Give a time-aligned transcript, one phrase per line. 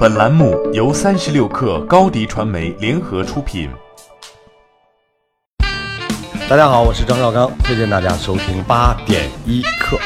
[0.00, 3.68] 本栏目由三十六氪高低传媒联合出品。
[6.48, 9.98] 大家好，我是张绍刚，推荐大家收听八点一刻。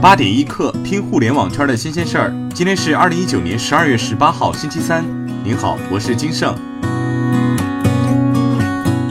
[0.00, 2.32] 八点一刻，听互联网圈的新鲜事儿。
[2.54, 5.04] 今天是二零一九年十二月十八号，星期三。
[5.42, 6.54] 您好，我是金盛。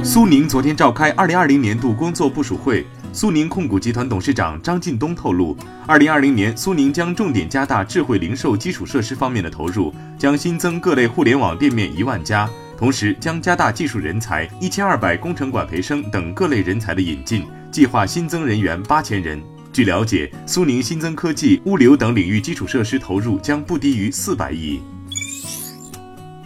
[0.06, 2.88] 苏宁昨天召开二零二零年度工作部署会。
[3.14, 5.56] 苏宁控股集团董事长张近东透露，
[5.86, 19.42] 二零二零年苏宁将重点加大智慧零售基础设施方面的投入，将新增各类互联网店面一万家，同时将加大技术人才一千二百工程管培生等各类人才的引进，计划新增人员八千人。
[19.74, 24.80] 据了解，苏宁新增科技、物流等领域基础设施投入将不低于四百亿。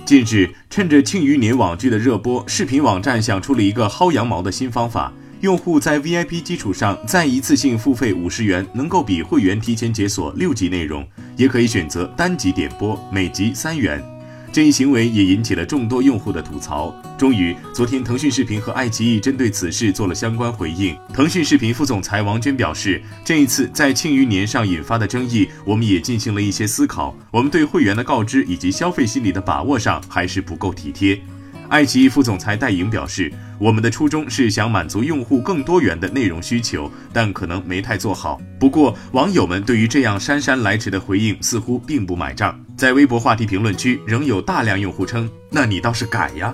[0.03, 5.13] 近日，趁着庆余年网剧的热播，视频网站想出了一个薅羊毛的新方法。
[5.45, 14.03] 用户在 VIP 基础上再一次性付费五十元，能够比会员提前解锁六集内容，也可以选择单集点播，每集三元。
[14.51, 16.91] 这一行为也引起了众多用户的吐槽。
[17.15, 20.97] 终于，昨天腾讯视频和爱奇艺针对此事做了相关回应。
[21.13, 27.15] 腾讯视频副总裁王娟表示，这一次在庆余年上引发的争议，我们也进行了一些思考。
[27.29, 31.21] 我们对会员的告知以及消费心理的把握上还是不够体贴。
[31.69, 38.39] 爱奇艺副总裁戴莹表示：“我们的初衷是想满足用户更多元的内容需求，但可能没太做好。
[38.59, 42.59] 不过，网友们对于这样姗姗来迟的回应似乎并不买账。
[42.77, 46.53] 在微博话题评论区，仍有大量用户称：‘那你倒是改呀！’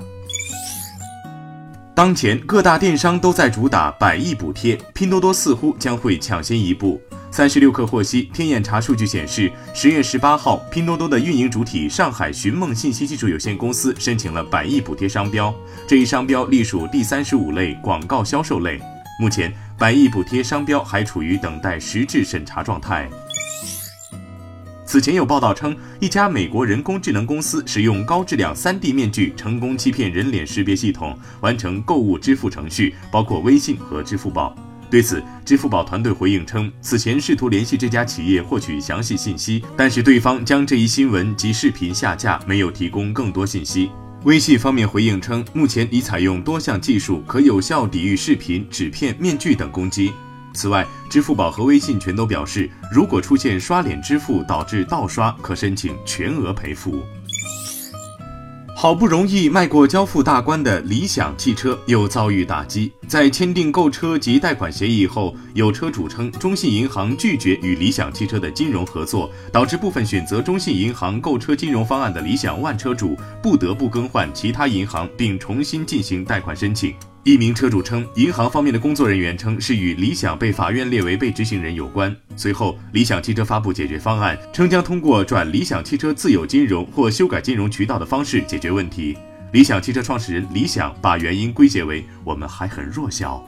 [2.01, 6.99] 当前各大电商都在主打百亿补贴，拼多多似乎将会抢先一步。”
[7.29, 15.53] 三十六氪获悉，天眼查数据显示，十月十八号，拼多多的运营主体上海寻梦信息技术有限公司申请了百亿补贴商标，
[15.87, 18.81] 这一商标隶属第三十五类广告销售类。
[19.19, 23.07] 目前，百亿补贴商标还处于等待实质审查状态。
[24.91, 34.53] 此前有报道称，一家美国人工智能公司使用高质量 3D 面具成功欺骗人脸识别系统，完成购物支付程序，包括微信和支付宝。
[34.89, 43.89] 对此，支付宝团队回应称，此前试图联系这家企业获取详细信息，但是对方将这一新闻及视频下架，没有提供更多信息。
[44.25, 50.11] 微信方面回应称，目前已采用多项技术，可有效抵御视频、纸片、面具等攻击。
[50.53, 57.03] 此外，支付宝和微信全都表示，如果出现刷脸支付导致盗刷，可申请全额赔付。
[58.73, 62.91] 好不容易迈过交付大关的理想汽车又遭遇打击。
[63.07, 76.95] 在签订购车及贷款协议后，有车主称中信银行拒绝与理想汽车的金融合作，导致部分选择中信银行购车金融方案的理想 ONE 车主不得不更换其他银行，并重新进行贷款申请。
[77.23, 82.15] 一名车主称，银行方面的工作人员称是与理想被法院列为被执行人有关。
[82.35, 89.15] 随后，理想汽车发布解决方案，称将通过转理想汽车自有金融或修改金融渠道的方式解决问题。
[89.51, 93.45] 理想汽车创始人李想把原因归结为我们还很弱小。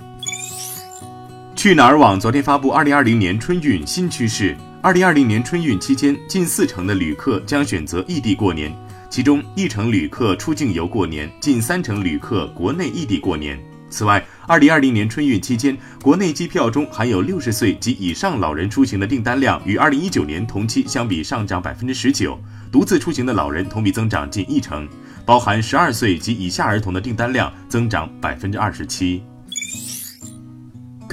[1.55, 8.71] 去哪儿网昨天发布二零二零年春运新趋势，二零二零年春运期间，近四成的旅客将选择异地过年。
[9.13, 13.63] 其中一成旅客出境游过年，近三成旅客国内异地过年。
[13.87, 22.35] 此外，二零二零年春运期间，国内机票中含有六十岁及以上老人出行的订单量与二零一九年同期相比上涨百分之十九，
[22.71, 24.89] 独自出行的老人同比增长近一成，
[25.27, 29.21] 包含十二岁及以下儿童的订单量增长百分之二十七。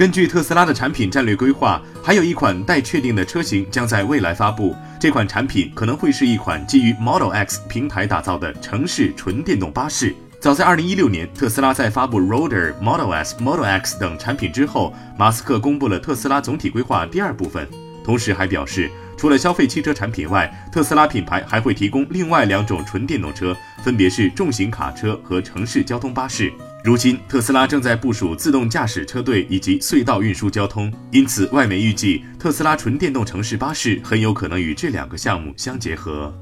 [0.01, 4.75] 根据特斯拉的产品战略规划，还有一款待确定的车型将在未来发布。
[4.99, 10.15] 这款产品可能会是一款基于 Model X 平台打造的城市纯电动巴士。
[10.39, 17.67] 早在2016年，特斯拉在发布 r o d e r、Model S、Model X 等产品之后，马斯克公布了特斯拉总体规划第二部分，
[18.03, 18.89] 同时还表示。
[19.15, 26.51] 除了消费汽车产品外，特斯拉品牌还会提供另外两种纯电动车，分别是重型卡车和城市交通巴士。
[26.83, 36.33] 如今，特斯拉正在部署自动驾驶车队以及隧道运输交通，因此外媒预计特斯拉纯电动城市巴士很有可能与这两个项目相结合。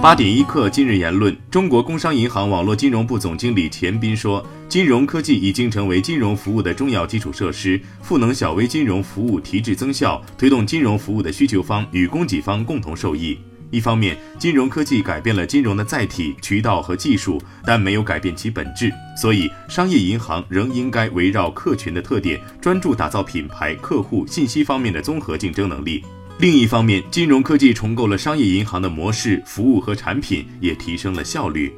[0.00, 13.36] 八点一刻，今日言论：中国工商银行网络金融部总经理钱斌说，金融科技已经成为金融服务的重要基础设施，赋能小微金融服务提质增效，推动金融服务的需求方与供给方共同受益。
[13.74, 26.04] 一方面，金融科技改变了金融的载体、渠道和技术，但没有改变其本质，所以商业银行仍应该围绕客群的特点，专注打造品牌、客户、信息方面的综合竞争能力。
[26.38, 31.74] 另一方面，金融科技重构了商业银行的模式、服务和产品，也提升了效率。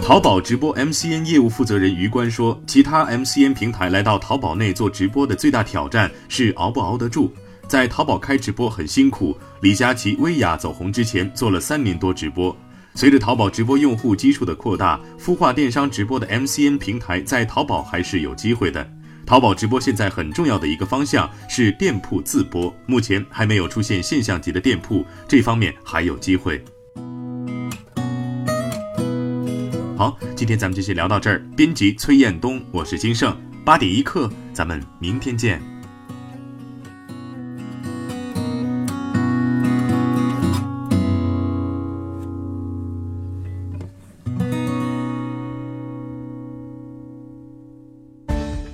[0.00, 7.32] 淘宝直播 MCN 业务负责人余官说，其他 MCN 平台来到淘宝内做直播的最大挑战是熬不熬得住。
[7.70, 12.54] 在淘宝开直播很辛苦，李佳琦、薇娅走红之前做了三年多直播。
[12.96, 18.84] 随着淘宝直播用户基数的扩大，孵化电商直播的 MCN 平台在淘宝还是有机会的。
[19.24, 26.60] 淘宝直播现在很重要的一个方向是店铺自播，目前还没有出现现象级的店铺，这方面还有机会。
[29.96, 31.40] 好，今天咱们就先聊到这儿。
[31.56, 35.62] 编辑崔彦东，我是金盛，八点一刻，咱们明天见。